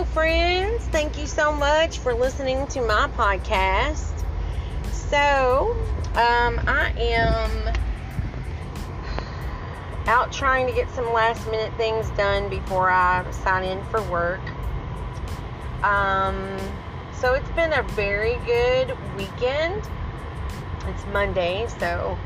[0.00, 0.82] Hello, friends.
[0.86, 4.24] Thank you so much for listening to my podcast.
[4.92, 5.76] So,
[6.14, 7.76] um, I am
[10.06, 14.40] out trying to get some last minute things done before I sign in for work.
[15.84, 16.56] Um,
[17.12, 19.82] so, it's been a very good weekend.
[20.86, 22.16] It's Monday, so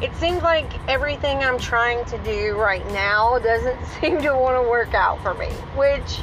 [0.00, 4.70] it seems like everything I'm trying to do right now doesn't seem to want to
[4.70, 6.20] work out for me, which,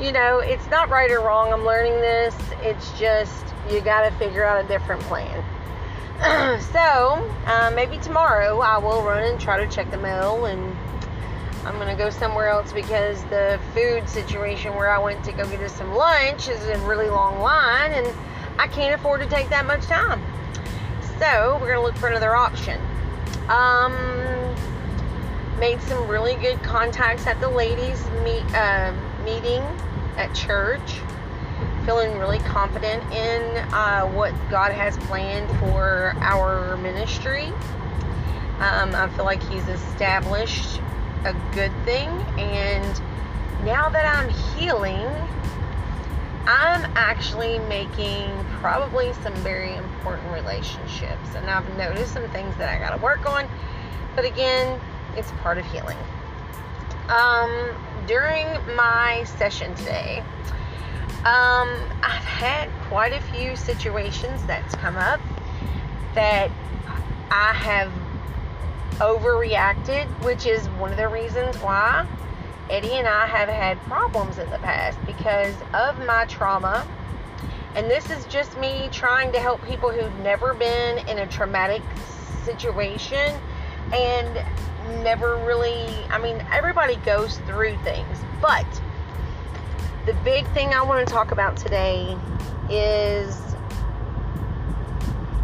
[0.00, 1.52] you know, it's not right or wrong.
[1.52, 2.36] I'm learning this.
[2.60, 5.42] It's just you got to figure out a different plan.
[6.72, 10.76] so, uh, maybe tomorrow I will run and try to check the mail and
[11.66, 15.60] I'm to go somewhere else because the food situation where I went to go get
[15.60, 18.06] us some lunch is a really long line and
[18.58, 20.22] I can't afford to take that much time.
[21.18, 22.80] So we're gonna look for another option.
[23.48, 23.94] Um,
[25.58, 28.92] made some really good contacts at the ladies meet uh,
[29.26, 29.62] meeting
[30.16, 31.00] at church.
[31.84, 37.46] Feeling really confident in uh, what God has planned for our ministry.
[38.58, 40.80] Um, I feel like He's established
[41.24, 43.00] a good thing, and
[43.64, 45.06] now that I'm healing,
[46.46, 51.34] I'm actually making probably some very important relationships.
[51.34, 53.48] And I've noticed some things that I got to work on.
[54.14, 54.80] But again,
[55.16, 55.98] it's part of healing.
[57.08, 57.74] Um,
[58.06, 60.22] during my session today,
[61.24, 61.68] um,
[62.02, 65.20] I've had quite a few situations that's come up
[66.14, 66.50] that
[67.30, 67.92] I have
[69.00, 72.06] overreacted, which is one of the reasons why
[72.70, 76.86] Eddie and I have had problems in the past because of my trauma.
[77.74, 81.82] And this is just me trying to help people who've never been in a traumatic
[82.44, 83.38] situation
[83.92, 84.44] and
[85.02, 88.18] never really, I mean, everybody goes through things.
[88.40, 88.66] But
[90.06, 92.16] the big thing I want to talk about today
[92.70, 93.40] is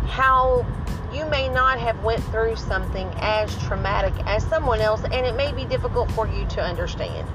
[0.07, 0.67] how
[1.13, 5.53] you may not have went through something as traumatic as someone else and it may
[5.53, 7.29] be difficult for you to understand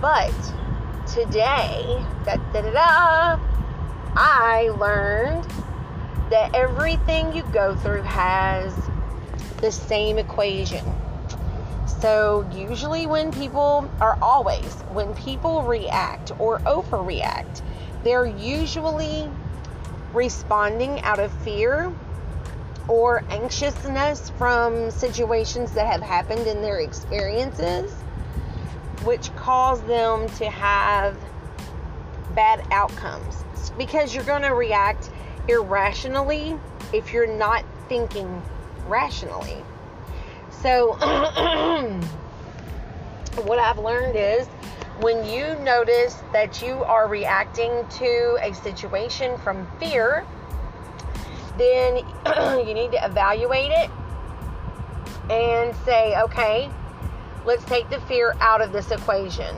[0.00, 0.32] but
[1.06, 3.40] today da, da, da, da,
[4.16, 5.44] i learned
[6.30, 8.72] that everything you go through has
[9.60, 10.84] the same equation
[12.00, 17.62] so usually when people are always when people react or overreact
[18.02, 19.28] they're usually
[20.12, 21.92] responding out of fear
[22.88, 27.92] or anxiousness from situations that have happened in their experiences,
[29.04, 31.16] which cause them to have
[32.34, 33.44] bad outcomes.
[33.78, 35.10] Because you're going to react
[35.46, 36.58] irrationally
[36.92, 38.42] if you're not thinking
[38.86, 39.64] rationally.
[40.50, 40.92] So,
[43.44, 44.46] what I've learned is
[45.00, 50.26] when you notice that you are reacting to a situation from fear,
[51.56, 51.98] then
[52.66, 53.90] you need to evaluate it
[55.30, 56.70] and say, okay,
[57.46, 59.56] let's take the fear out of this equation.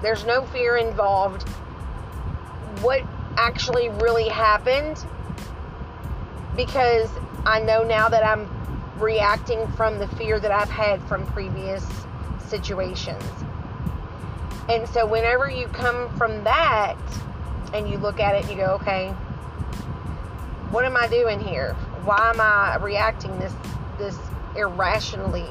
[0.00, 1.46] There's no fear involved.
[2.80, 3.02] What
[3.36, 5.04] actually really happened?
[6.56, 7.10] Because
[7.44, 8.48] I know now that I'm
[9.00, 11.86] reacting from the fear that I've had from previous
[12.48, 13.22] situations.
[14.68, 16.96] And so, whenever you come from that
[17.72, 19.08] and you look at it, you go, okay,
[20.70, 21.74] what am I doing here?
[22.04, 23.52] Why am I reacting this
[23.98, 24.18] this
[24.56, 25.48] irrationally?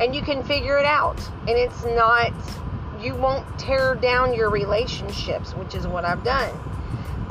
[0.00, 1.20] And you can figure it out.
[1.48, 2.32] And it's not
[3.00, 6.54] you won't tear down your relationships, which is what I've done.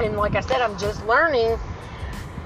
[0.00, 1.58] and like I said, I'm just learning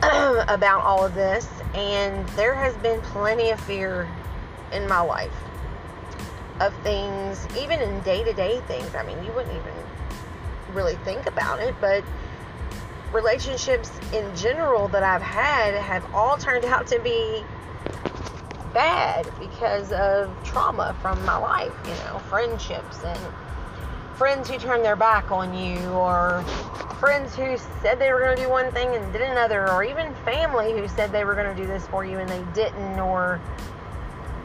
[0.49, 4.09] about all of this and there has been plenty of fear
[4.73, 5.34] in my life
[6.61, 8.95] of things, even in day-to-day things.
[8.95, 9.75] I mean, you wouldn't even
[10.73, 12.03] really think about it, but
[13.12, 17.45] relationships in general that I've had have all turned out to be
[18.75, 23.19] bad because of trauma from my life, you know, friendships and
[24.16, 26.42] friends who turned their back on you, or
[27.01, 30.15] friends who said they were going to do one thing and did another, or even
[30.24, 33.41] family who said they were going to do this for you and they didn't, or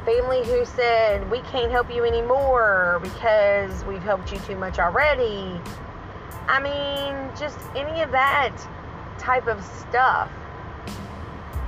[0.05, 5.59] family who said, We can't help you anymore because we've helped you too much already
[6.47, 8.53] I mean, just any of that
[9.17, 10.29] type of stuff.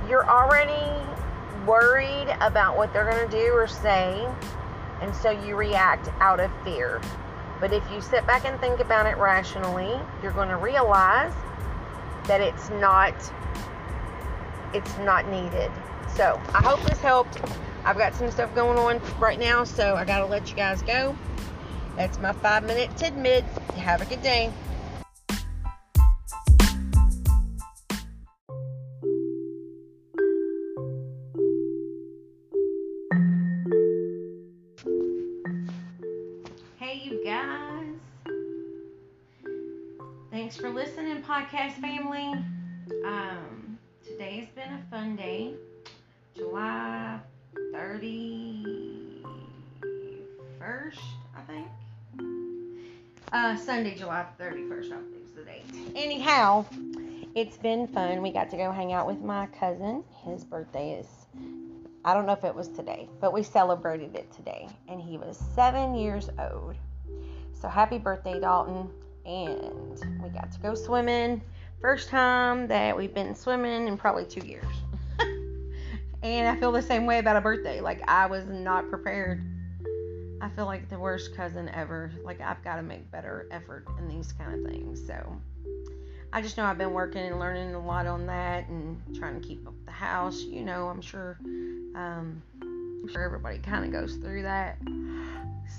[0.08, 0.92] You're already
[1.66, 4.28] worried about what they're going to do or say,
[5.00, 7.00] and so you react out of fear.
[7.64, 11.32] But if you sit back and think about it rationally, you're going to realize
[12.26, 13.14] that it's not
[14.74, 15.70] it's not needed.
[16.14, 17.40] So, I hope this helped.
[17.86, 20.82] I've got some stuff going on right now, so I got to let you guys
[20.82, 21.16] go.
[21.96, 23.44] That's my five minute tidbit.
[23.78, 24.52] Have a good day.
[41.26, 42.32] Podcast family.
[43.04, 45.54] Um, today's been a fun day.
[46.36, 47.18] July
[47.72, 49.38] 31st,
[51.34, 51.66] I think.
[53.32, 55.64] Uh, Sunday, July 31st, I believe is the date.
[55.96, 56.66] Anyhow,
[57.34, 58.20] it's been fun.
[58.20, 60.04] We got to go hang out with my cousin.
[60.26, 61.06] His birthday is,
[62.04, 64.68] I don't know if it was today, but we celebrated it today.
[64.88, 66.74] And he was seven years old.
[67.58, 68.90] So happy birthday, Dalton.
[69.24, 71.42] And we got to go swimming.
[71.80, 74.66] First time that we've been swimming in probably two years.
[76.22, 77.80] and I feel the same way about a birthday.
[77.80, 79.42] Like, I was not prepared
[80.44, 82.12] I feel like the worst cousin ever.
[82.22, 85.00] Like I've got to make better effort in these kind of things.
[85.06, 85.40] So
[86.34, 89.46] I just know I've been working and learning a lot on that and trying to
[89.46, 90.42] keep up the house.
[90.42, 91.38] You know, I'm sure,
[91.94, 94.76] um, I'm sure everybody kind of goes through that.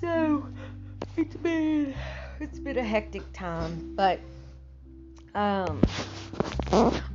[0.02, 0.48] So
[1.16, 1.94] it's been
[2.40, 4.20] it's been a hectic time, but
[5.34, 5.82] um,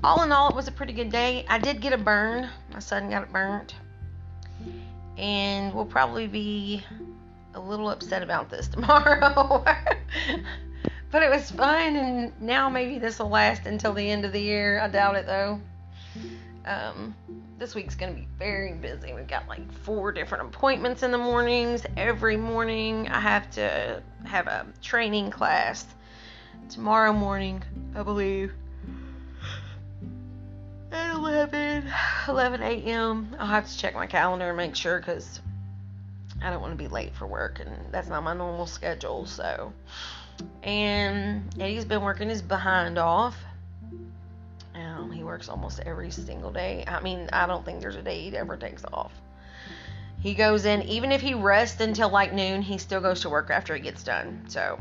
[0.05, 1.44] all in all, it was a pretty good day.
[1.49, 2.49] I did get a burn.
[2.72, 3.75] My son got it burnt,
[5.19, 6.84] and we'll probably be
[7.55, 9.64] a little upset about this tomorrow.
[11.11, 14.40] but it was fun, and now maybe this will last until the end of the
[14.40, 14.81] year.
[14.81, 15.61] I doubt it though.
[16.64, 17.14] Um,
[17.58, 19.12] this week's going to be very busy.
[19.12, 21.84] We've got like four different appointments in the mornings.
[21.96, 25.86] Every morning, I have to have a training class.
[26.68, 27.62] Tomorrow morning,
[27.94, 28.52] I believe,
[30.92, 31.90] at 11,
[32.28, 33.36] 11 a.m.
[33.38, 35.40] I'll have to check my calendar and make sure because
[36.42, 39.26] I don't want to be late for work, and that's not my normal schedule.
[39.26, 39.72] So,
[40.62, 43.36] and Eddie's been working his behind off.
[45.30, 46.82] Works almost every single day.
[46.88, 49.12] I mean, I don't think there's a day he ever takes off.
[50.20, 53.48] He goes in, even if he rests until like noon, he still goes to work
[53.48, 54.42] after he gets done.
[54.48, 54.76] So,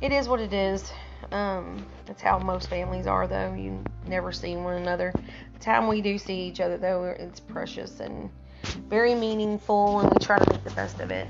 [0.00, 0.90] it is what it is.
[1.32, 3.52] Um, that's how most families are, though.
[3.52, 5.12] You never see one another.
[5.52, 8.30] The time we do see each other, though, it's precious and
[8.88, 11.28] very meaningful, and we try to make the best of it.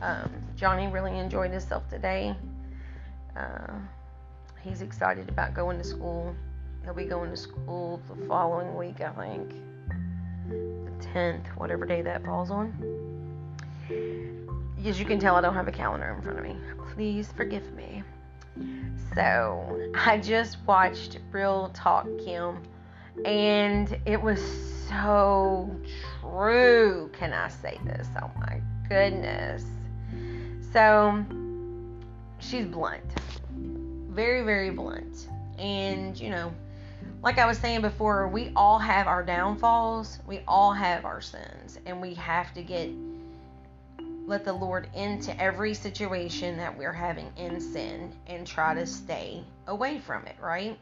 [0.00, 2.36] Um, Johnny really enjoyed himself today.
[3.36, 3.72] Uh,
[4.62, 6.36] he's excited about going to school.
[6.84, 9.54] He'll be going to school the following week, I think.
[10.48, 12.72] The 10th, whatever day that falls on.
[14.84, 16.56] As you can tell, I don't have a calendar in front of me.
[16.92, 18.02] Please forgive me.
[19.14, 22.62] So, I just watched Real Talk Kim,
[23.24, 24.40] and it was
[24.88, 25.74] so
[26.20, 27.10] true.
[27.14, 28.06] Can I say this?
[28.22, 29.64] Oh my goodness.
[30.72, 31.24] So
[32.40, 33.04] she's blunt.
[34.10, 35.28] Very, very blunt.
[35.58, 36.52] And, you know,
[37.24, 40.18] like I was saying before, we all have our downfalls.
[40.26, 41.78] We all have our sins.
[41.86, 42.90] And we have to get,
[44.26, 49.42] let the Lord into every situation that we're having in sin and try to stay
[49.66, 50.78] away from it, right?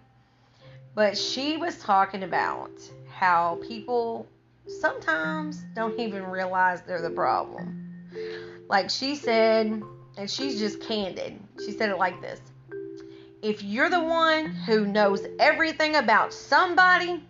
[0.97, 2.73] But she was talking about
[3.09, 4.27] how people
[4.67, 7.89] sometimes don't even realize they're the problem.
[8.69, 9.81] Like she said,
[10.17, 11.39] and she's just candid.
[11.65, 12.41] She said it like this
[13.43, 17.21] If you're the one who knows everything about somebody,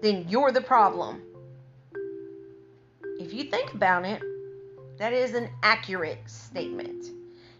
[0.00, 1.20] then you're the problem.
[3.20, 4.22] If you think about it,
[4.96, 7.10] that is an accurate statement.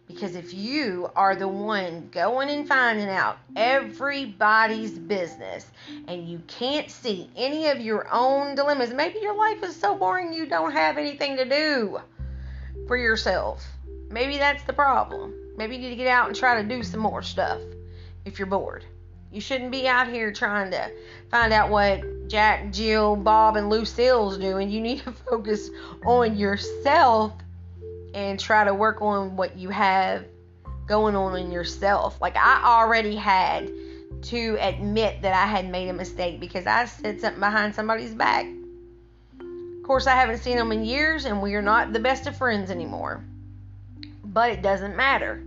[0.06, 5.66] Because if you are the one going and finding out everybody's business
[6.06, 10.32] and you can't see any of your own dilemmas, maybe your life is so boring
[10.32, 12.00] you don't have anything to do
[12.86, 13.62] for yourself.
[14.08, 15.34] Maybe that's the problem.
[15.58, 17.60] Maybe you need to get out and try to do some more stuff
[18.28, 18.84] if you're bored.
[19.30, 20.90] You shouldn't be out here trying to
[21.30, 24.70] find out what Jack, Jill, Bob, and Lucille's doing.
[24.70, 25.68] You need to focus
[26.04, 27.32] on yourself
[28.14, 30.24] and try to work on what you have
[30.86, 32.20] going on in yourself.
[32.20, 33.70] Like I already had
[34.22, 38.46] to admit that I had made a mistake because I said something behind somebody's back.
[39.40, 42.36] Of course, I haven't seen them in years and we are not the best of
[42.36, 43.22] friends anymore.
[44.24, 45.42] But it doesn't matter.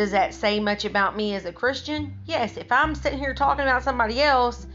[0.00, 2.14] Does that say much about me as a Christian?
[2.24, 4.66] Yes, if I'm sitting here talking about somebody else,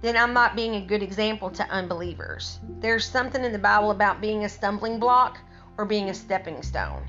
[0.00, 2.58] then I'm not being a good example to unbelievers.
[2.80, 5.38] There's something in the Bible about being a stumbling block
[5.76, 7.04] or being a stepping stone.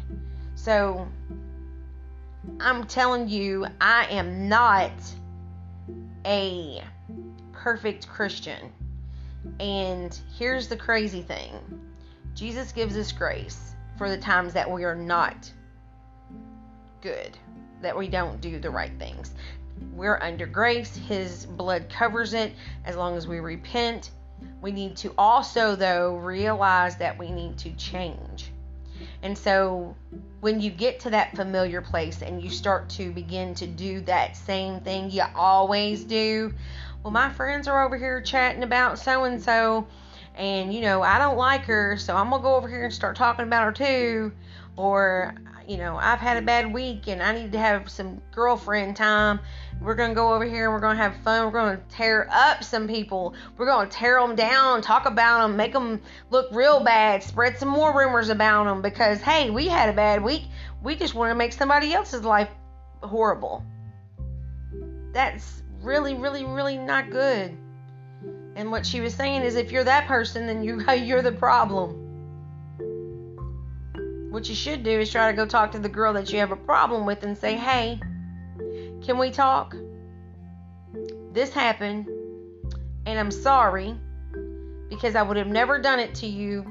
[0.54, 1.08] So
[2.60, 4.92] I'm telling you, I am not
[6.28, 6.84] a
[7.52, 8.72] perfect Christian.
[9.60, 11.56] And here's the crazy thing
[12.36, 15.52] Jesus gives us grace for the times that we are not
[17.02, 17.38] good
[17.82, 19.32] that we don't do the right things.
[19.94, 22.54] We're under grace, His blood covers it
[22.86, 24.12] as long as we repent.
[24.62, 28.52] We need to also, though, realize that we need to change.
[29.22, 29.96] And so
[30.42, 34.38] when you get to that familiar place and you start to begin to do that
[34.38, 36.54] same thing you always do,
[37.04, 39.88] well, my friends are over here chatting about so and so,
[40.36, 43.16] and you know, I don't like her, so I'm gonna go over here and start
[43.16, 44.32] talking about her too.
[44.78, 45.36] Or,
[45.70, 49.40] you know, I've had a bad week and I need to have some girlfriend time.
[49.80, 51.46] We're going to go over here and we're going to have fun.
[51.46, 53.36] We're going to tear up some people.
[53.56, 57.60] We're going to tear them down, talk about them, make them look real bad, spread
[57.60, 60.46] some more rumors about them because, hey, we had a bad week.
[60.82, 62.50] We just want to make somebody else's life
[63.04, 63.64] horrible.
[65.14, 67.56] That's really, really, really not good.
[68.56, 72.09] And what she was saying is if you're that person, then you, you're the problem.
[74.30, 76.52] What you should do is try to go talk to the girl that you have
[76.52, 78.00] a problem with and say, hey,
[79.04, 79.76] can we talk?
[81.34, 82.08] This happened,
[83.06, 83.96] and I'm sorry
[84.90, 86.66] because I would have never done it to you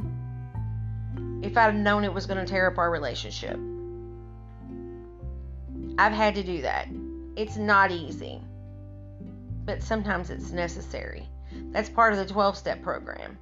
[1.42, 3.58] if I'd have known it was going to tear up our relationship.
[5.98, 6.88] I've had to do that.
[7.34, 8.40] It's not easy,
[9.64, 11.28] but sometimes it's necessary.
[11.70, 13.38] That's part of the 12 step program.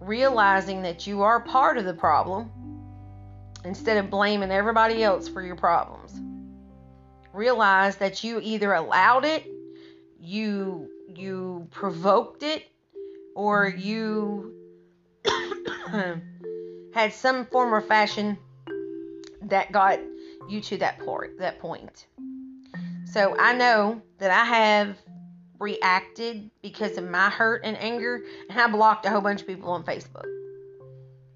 [0.00, 2.50] Realizing that you are part of the problem
[3.64, 6.20] instead of blaming everybody else for your problems.
[7.32, 9.46] Realize that you either allowed it,
[10.18, 12.64] you you provoked it,
[13.34, 14.54] or you
[16.94, 18.38] had some form or fashion
[19.42, 19.98] that got
[20.48, 22.06] you to that point that point.
[23.12, 24.96] So I know that I have
[25.58, 29.70] reacted because of my hurt and anger, and I blocked a whole bunch of people
[29.70, 30.26] on Facebook.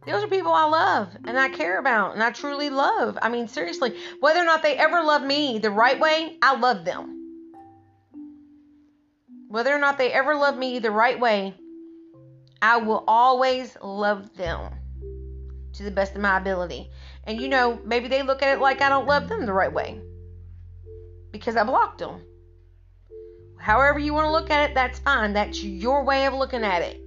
[0.06, 3.18] Those are people I love and I care about and I truly love.
[3.20, 6.84] I mean, seriously, whether or not they ever love me the right way, I love
[6.84, 7.16] them.
[9.48, 11.54] Whether or not they ever love me the right way,
[12.62, 14.72] I will always love them
[15.74, 16.90] to the best of my ability.
[17.24, 19.72] And you know, maybe they look at it like I don't love them the right
[19.72, 20.00] way
[21.30, 22.22] because I blocked them.
[23.58, 25.34] However, you want to look at it, that's fine.
[25.34, 27.00] That's your way of looking at it.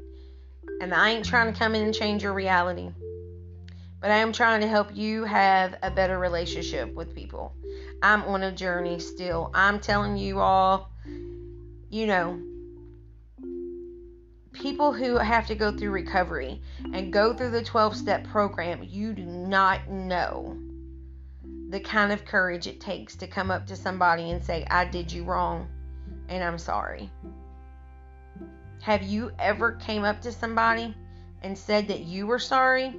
[0.82, 2.90] And I ain't trying to come in and change your reality.
[4.00, 7.54] But I am trying to help you have a better relationship with people.
[8.02, 9.50] I'm on a journey still.
[9.54, 10.92] I'm telling you all,
[11.90, 12.40] you know,
[14.52, 16.62] people who have to go through recovery
[16.94, 20.58] and go through the 12 step program, you do not know
[21.70, 25.12] the kind of courage it takes to come up to somebody and say, I did
[25.12, 25.68] you wrong
[26.30, 27.10] and I'm sorry.
[28.84, 30.94] Have you ever came up to somebody
[31.42, 32.94] and said that you were sorry?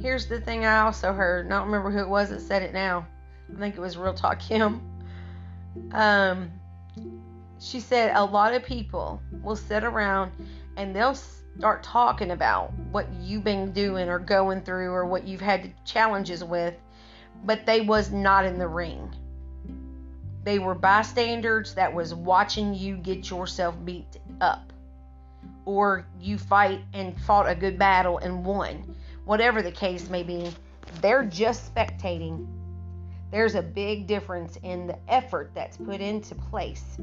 [0.00, 1.44] Here's the thing I also heard.
[1.44, 3.06] I don't remember who it was that said it now.
[3.54, 4.80] I think it was Real Talk Kim.
[5.92, 6.50] Um,
[7.60, 10.32] she said a lot of people will sit around
[10.78, 11.18] and they'll
[11.58, 16.42] start talking about what you've been doing or going through or what you've had challenges
[16.42, 16.76] with,
[17.44, 19.14] but they was not in the ring.
[20.44, 24.72] They were bystanders that was watching you get yourself beat up.
[25.64, 28.94] Or you fight and fought a good battle and won.
[29.24, 30.50] Whatever the case may be,
[31.00, 32.46] they're just spectating.
[33.30, 36.98] There's a big difference in the effort that's put into place.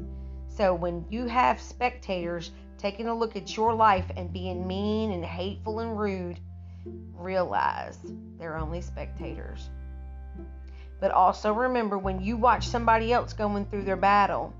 [0.48, 5.24] So when you have spectators taking a look at your life and being mean and
[5.24, 6.38] hateful and rude,
[7.14, 7.98] realize
[8.38, 9.70] they're only spectators.
[11.00, 14.52] But also remember when you watch somebody else going through their battle,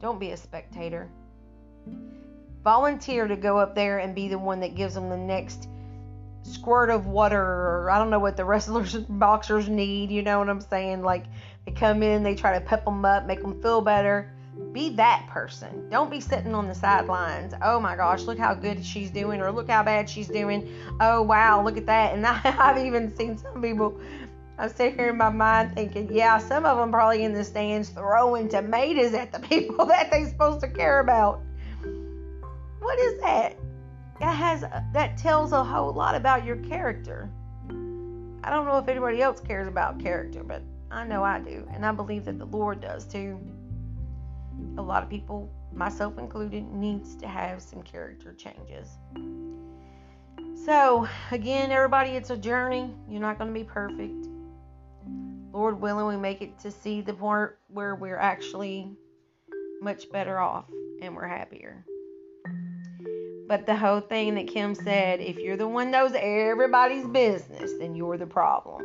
[0.00, 1.08] don't be a spectator.
[2.62, 5.68] Volunteer to go up there and be the one that gives them the next
[6.42, 10.48] squirt of water or I don't know what the wrestlers boxers need, you know what
[10.48, 11.02] I'm saying?
[11.02, 11.24] Like
[11.66, 14.30] they come in, they try to pep them up, make them feel better.
[14.72, 15.90] Be that person.
[15.90, 17.54] Don't be sitting on the sidelines.
[17.60, 20.72] Oh my gosh, look how good she's doing, or look how bad she's doing.
[21.00, 22.14] Oh wow, look at that.
[22.14, 23.98] And I, I've even seen some people
[24.56, 27.88] I sit here in my mind thinking, yeah, some of them probably in the stands
[27.88, 31.40] throwing tomatoes at the people that they're supposed to care about.
[32.84, 33.56] What is that?
[34.20, 34.60] That has
[34.92, 37.30] that tells a whole lot about your character.
[37.70, 41.86] I don't know if anybody else cares about character, but I know I do, and
[41.86, 43.40] I believe that the Lord does too.
[44.76, 48.90] A lot of people, myself included, needs to have some character changes.
[50.66, 52.94] So, again, everybody, it's a journey.
[53.08, 54.28] You're not going to be perfect.
[55.52, 58.90] Lord willing, we make it to see the part where we're actually
[59.80, 60.66] much better off
[61.00, 61.86] and we're happier.
[63.54, 67.94] But the whole thing that Kim said, if you're the one knows everybody's business, then
[67.94, 68.82] you're the problem.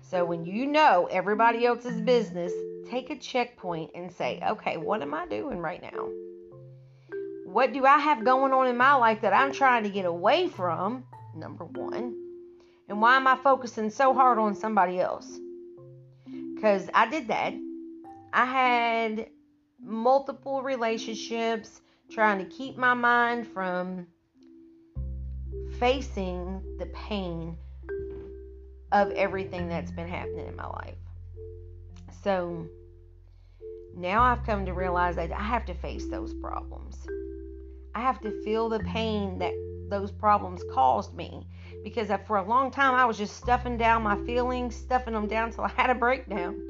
[0.00, 2.54] So when you know everybody else's business,
[2.88, 6.08] take a checkpoint and say, okay, what am I doing right now?
[7.44, 10.48] What do I have going on in my life that I'm trying to get away
[10.48, 11.04] from?
[11.34, 12.16] Number one.
[12.88, 15.38] And why am I focusing so hard on somebody else?
[16.54, 17.52] Because I did that.
[18.32, 19.28] I had
[19.78, 24.06] multiple relationships trying to keep my mind from
[25.78, 27.56] facing the pain
[28.92, 30.94] of everything that's been happening in my life.
[32.22, 32.66] So
[33.96, 36.96] now I've come to realize that I have to face those problems.
[37.94, 39.54] I have to feel the pain that
[39.88, 41.46] those problems caused me
[41.82, 45.52] because for a long time I was just stuffing down my feelings, stuffing them down
[45.52, 46.60] till I had a breakdown.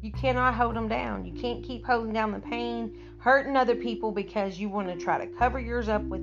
[0.00, 1.24] You cannot hold them down.
[1.24, 5.16] You can't keep holding down the pain, hurting other people because you want to try
[5.16, 6.22] to cover yours up with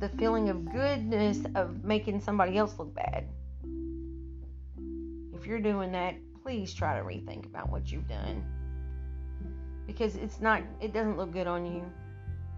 [0.00, 3.28] the feeling of goodness of making somebody else look bad.
[5.34, 8.42] If you're doing that, please try to rethink about what you've done.
[9.86, 11.84] Because it's not it doesn't look good on you.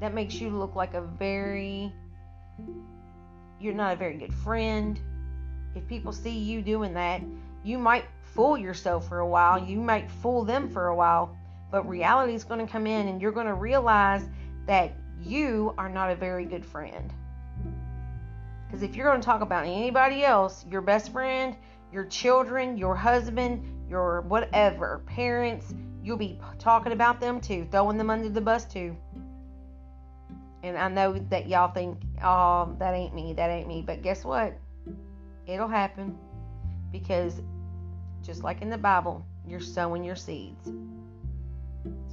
[0.01, 1.93] That makes you look like a very
[3.59, 5.01] you're not a very good friend.
[5.75, 7.23] If people see you doing that,
[7.65, 9.59] you might fool yourself for a while.
[9.59, 11.37] You might fool them for a while.
[11.71, 14.29] But reality is going to come in and you're going to realize
[14.67, 17.13] that you are not a very good friend.
[18.67, 21.57] Because if you're going to talk about anybody else, your best friend,
[21.93, 28.11] your children, your husband, your whatever, parents, you'll be talking about them too, throwing them
[28.11, 28.97] under the bus too.
[30.63, 33.83] And I know that y'all think, oh, that ain't me, that ain't me.
[33.83, 34.59] But guess what?
[35.47, 36.19] It'll happen.
[36.91, 37.43] Because
[38.23, 40.71] just like in the Bible, you're sowing your seeds.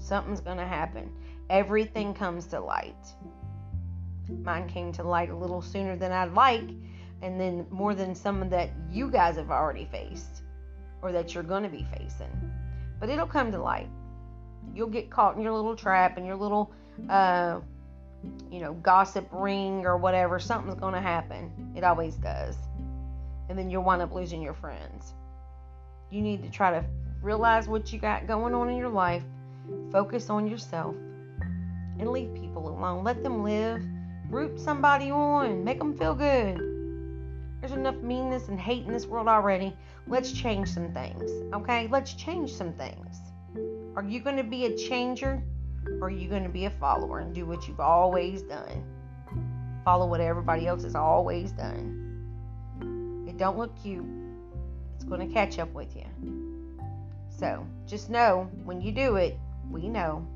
[0.01, 1.11] Something's going to happen.
[1.49, 2.95] Everything comes to light.
[4.43, 6.69] Mine came to light a little sooner than I'd like,
[7.21, 10.41] and then more than some of that you guys have already faced
[11.01, 12.31] or that you're going to be facing.
[12.99, 13.89] But it'll come to light.
[14.73, 16.71] You'll get caught in your little trap and your little,
[17.09, 17.59] uh,
[18.51, 20.39] you know, gossip ring or whatever.
[20.39, 21.73] Something's going to happen.
[21.75, 22.55] It always does.
[23.49, 25.13] And then you'll wind up losing your friends.
[26.09, 26.85] You need to try to
[27.21, 29.23] realize what you got going on in your life,
[29.91, 30.95] focus on yourself,
[31.99, 33.03] and leave people alone.
[33.03, 33.83] Let them live.
[34.29, 35.63] Root somebody on.
[35.63, 36.59] Make them feel good.
[37.59, 39.75] There's enough meanness and hate in this world already.
[40.07, 41.29] Let's change some things.
[41.53, 41.87] Okay?
[41.91, 43.17] Let's change some things.
[43.95, 45.43] Are you going to be a changer
[45.99, 48.83] or are you going to be a follower and do what you've always done?
[49.85, 53.25] Follow what everybody else has always done.
[53.27, 54.05] It don't look cute.
[54.95, 56.05] It's going to catch up with you.
[57.29, 59.37] So, just know when you do it,
[59.71, 60.27] we know.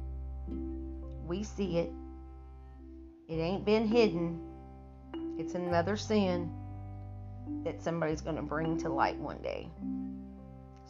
[1.28, 1.92] We see it.
[3.28, 4.40] It ain't been hidden.
[5.38, 6.52] It's another sin
[7.64, 9.70] that somebody's going to bring to light one day.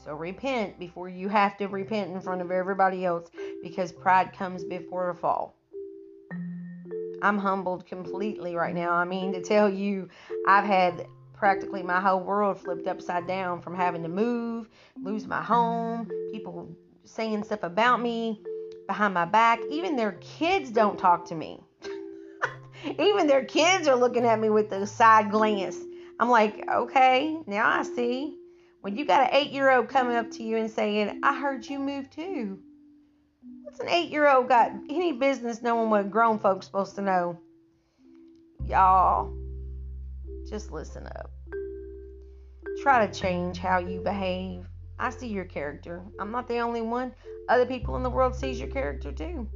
[0.03, 3.29] So repent before you have to repent in front of everybody else
[3.63, 5.55] because pride comes before a fall.
[7.21, 8.91] I'm humbled completely right now.
[8.91, 10.10] I mean, to tell you,
[10.47, 14.69] I've had practically my whole world flipped upside down from having to move,
[15.01, 16.69] lose my home, people
[17.06, 18.41] saying stuff about me
[18.88, 19.60] behind my back.
[19.70, 21.62] Even their kids don't talk to me.
[23.00, 25.78] Even their kids are looking at me with a side glance.
[26.20, 28.38] I'm like, okay, now I see.
[28.82, 31.65] When you got an eight year old coming up to you and saying, I heard
[31.65, 32.60] you moved too.
[33.63, 37.39] What's an eight year old got any business knowing what grown folks supposed to know?
[38.68, 39.34] Y'all,
[40.48, 41.32] just listen up.
[42.82, 44.68] Try to change how you behave.
[44.99, 46.03] I see your character.
[46.19, 47.13] I'm not the only one.
[47.49, 49.47] Other people in the world sees your character too.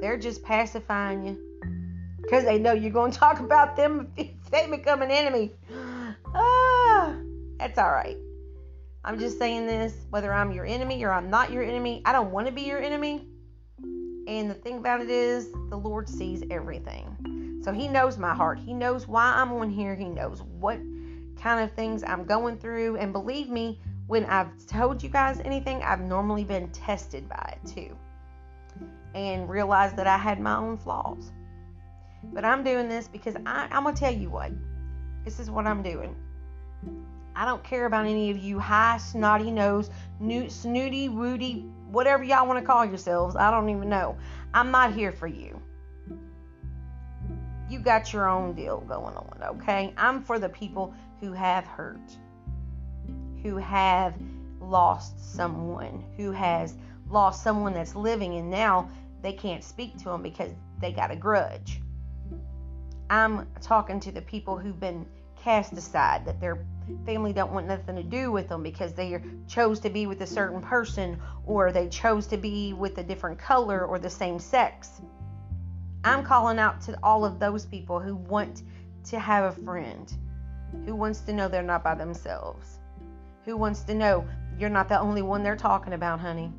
[0.00, 1.54] They're just pacifying you
[2.22, 5.52] because they know you're going to talk about them if they become an enemy.
[6.36, 7.14] Ah,
[7.58, 8.16] that's all right.
[9.04, 12.02] I'm just saying this whether I'm your enemy or I'm not your enemy.
[12.04, 13.28] I don't want to be your enemy.
[14.26, 17.60] And the thing about it is, the Lord sees everything.
[17.62, 18.58] So He knows my heart.
[18.58, 19.94] He knows why I'm on here.
[19.94, 20.80] He knows what
[21.36, 22.96] kind of things I'm going through.
[22.96, 27.68] And believe me, when I've told you guys anything, I've normally been tested by it
[27.68, 27.96] too.
[29.14, 31.32] And realized that I had my own flaws.
[32.32, 34.52] But I'm doing this because I, I'm going to tell you what.
[35.24, 36.16] This is what I'm doing.
[37.36, 39.90] I don't care about any of you high, snotty nose,
[40.20, 43.36] new, snooty, woody, whatever y'all want to call yourselves.
[43.36, 44.16] I don't even know.
[44.52, 45.60] I'm not here for you.
[47.68, 49.94] You got your own deal going on, okay?
[49.96, 52.16] I'm for the people who have hurt,
[53.44, 54.14] who have
[54.60, 56.74] lost someone, who has
[57.08, 58.88] lost someone that's living and now
[59.22, 61.80] they can't speak to them because they got a grudge.
[63.10, 66.64] I'm talking to the people who've been cast aside, that their
[67.04, 70.26] family don't want nothing to do with them because they chose to be with a
[70.26, 75.02] certain person or they chose to be with a different color or the same sex.
[76.02, 78.62] I'm calling out to all of those people who want
[79.04, 80.10] to have a friend,
[80.86, 82.78] who wants to know they're not by themselves,
[83.44, 84.26] who wants to know
[84.58, 86.52] you're not the only one they're talking about, honey.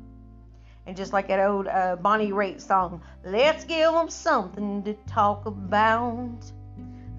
[0.86, 5.46] And just like that old uh, Bonnie Raitt song, let's give them something to talk
[5.46, 6.52] about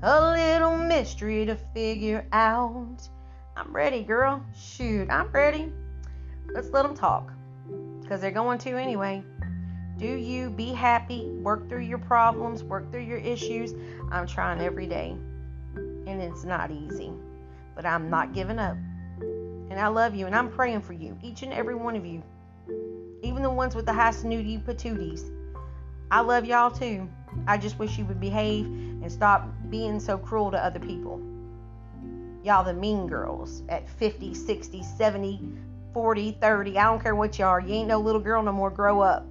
[0.02, 3.10] a little mystery to figure out.
[3.58, 4.42] I'm ready, girl.
[4.58, 5.72] Shoot, I'm ready.
[6.54, 7.34] Let's let them talk
[8.02, 9.24] because they're going to anyway.
[9.98, 13.74] Do you be happy, work through your problems, work through your issues.
[14.12, 15.18] I'm trying every day,
[15.76, 17.12] and it's not easy,
[17.76, 18.78] but I'm not giving up.
[19.78, 22.24] And I love you, and I'm praying for you, each and every one of you,
[23.22, 25.32] even the ones with the high snooty patooties.
[26.10, 27.08] I love y'all too.
[27.46, 31.22] I just wish you would behave and stop being so cruel to other people.
[32.44, 35.48] Y'all, the mean girls at 50, 60, 70,
[35.94, 37.60] 40, 30, I don't care what you are.
[37.60, 38.72] You ain't no little girl no more.
[38.72, 39.28] Grow up.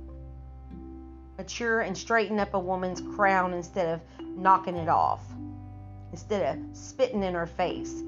[1.38, 5.24] Mature and straighten up a woman's crown instead of knocking it off.
[6.12, 8.04] Instead of spitting in her face.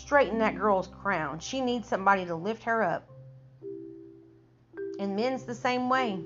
[0.00, 1.38] Straighten that girl's crown.
[1.38, 3.08] She needs somebody to lift her up.
[4.98, 6.18] And men's the same way.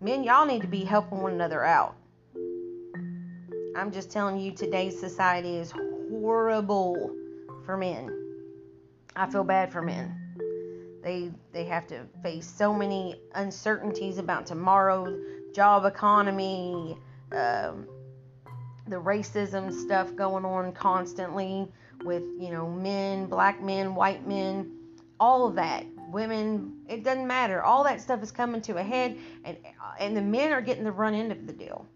[0.00, 1.94] Men, y'all need to be helping one another out.
[3.76, 7.14] I'm just telling you, today's society is horrible
[7.64, 8.10] for men.
[9.14, 10.16] I feel bad for men.
[11.02, 15.16] They they have to face so many uncertainties about tomorrow,
[15.54, 16.98] job economy,
[17.32, 17.86] um,
[18.88, 21.70] the racism stuff going on constantly
[22.04, 24.72] with you know men, black men, white men,
[25.18, 25.84] all of that.
[26.10, 27.62] Women, it doesn't matter.
[27.62, 30.84] All that stuff is coming to a head, and uh, and the men are getting
[30.84, 31.86] the run end of the deal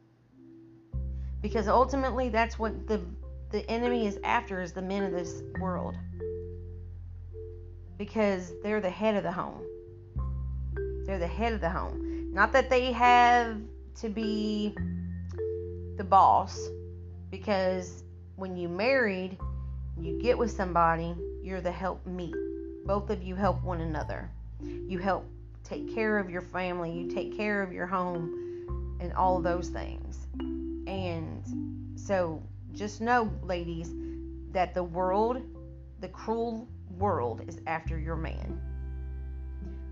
[1.45, 3.03] because ultimately that's what the
[3.51, 5.95] the enemy is after is the men of this world
[7.99, 9.63] because they're the head of the home
[11.05, 13.59] they're the head of the home not that they have
[13.95, 14.75] to be
[15.99, 16.59] the boss
[17.31, 18.05] because
[18.37, 19.37] when you married
[20.01, 22.35] you get with somebody you're the help meet
[22.85, 24.31] both of you help one another
[24.61, 25.25] you help
[25.63, 30.27] take care of your family you take care of your home and all those things
[30.87, 31.43] and
[31.97, 32.43] so
[32.75, 33.93] just know, ladies,
[34.53, 35.43] that the world,
[36.01, 38.61] the cruel world, is after your man.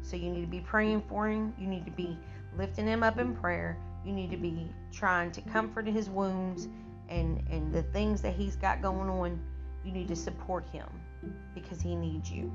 [0.02, 1.54] So you need to be praying for him.
[1.58, 2.18] You need to be
[2.56, 3.78] lifting him up in prayer.
[4.04, 6.68] You need to be trying to comfort his wounds
[7.08, 9.40] and, and the things that he's got going on.
[9.84, 10.86] You need to support him
[11.54, 12.52] because he needs you.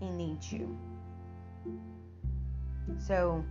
[0.00, 0.76] He needs you.
[2.98, 3.44] So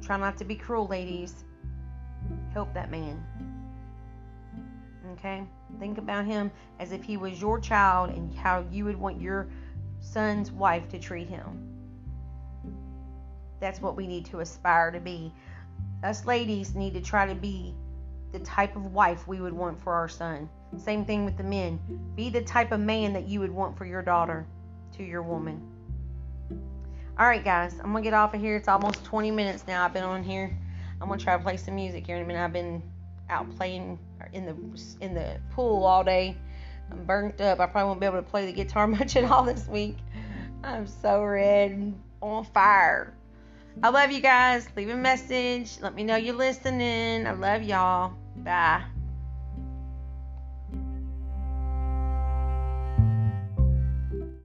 [0.00, 1.44] try not to be cruel, ladies.
[2.52, 3.22] Help that man.
[5.12, 5.44] Okay?
[5.78, 9.48] Think about him as if he was your child and how you would want your
[10.00, 11.70] son's wife to treat him.
[13.60, 15.32] That's what we need to aspire to be.
[16.02, 17.74] Us ladies need to try to be
[18.32, 20.48] the type of wife we would want for our son.
[20.78, 21.80] Same thing with the men.
[22.14, 24.46] Be the type of man that you would want for your daughter
[24.96, 25.60] to your woman.
[27.18, 28.56] All right, guys, I'm gonna get off of here.
[28.56, 29.84] It's almost 20 minutes now.
[29.84, 30.56] I've been on here.
[31.00, 32.42] I'm gonna try to play some music here in a minute.
[32.42, 32.82] I've been
[33.28, 33.98] out playing
[34.32, 34.56] in the
[35.04, 36.36] in the pool all day.
[36.90, 37.60] I'm burnt up.
[37.60, 39.98] I probably won't be able to play the guitar much at all this week.
[40.62, 43.14] I'm so red, and on fire.
[43.82, 44.68] I love you guys.
[44.76, 45.78] Leave a message.
[45.80, 47.26] Let me know you're listening.
[47.26, 48.14] I love y'all.
[48.36, 48.82] Bye.